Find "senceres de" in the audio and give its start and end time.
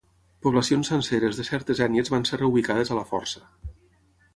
0.93-1.47